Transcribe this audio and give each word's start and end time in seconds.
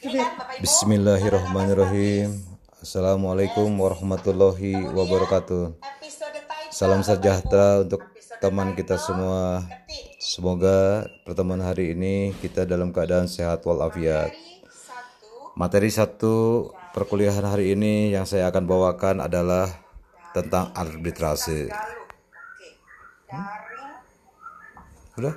Bismillahirrahmanirrahim. 0.00 2.40
Assalamualaikum 2.80 3.68
warahmatullahi 3.68 4.88
wabarakatuh. 4.96 5.76
Salam 6.72 7.04
sejahtera 7.04 7.84
untuk 7.84 8.08
teman 8.40 8.72
kita 8.72 8.96
semua. 8.96 9.60
Semoga 10.16 11.04
pertemuan 11.28 11.60
hari 11.60 11.92
ini 11.92 12.32
kita 12.40 12.64
dalam 12.64 12.96
keadaan 12.96 13.28
sehat 13.28 13.60
walafiat. 13.68 14.32
Materi 15.52 15.92
satu 15.92 16.72
perkuliahan 16.96 17.44
hari 17.44 17.76
ini 17.76 18.08
yang 18.08 18.24
saya 18.24 18.48
akan 18.48 18.64
bawakan 18.64 19.20
adalah 19.20 19.68
tentang 20.32 20.72
arbitrase. 20.72 21.68
Hmm? 23.28 23.44
Udah? 25.20 25.36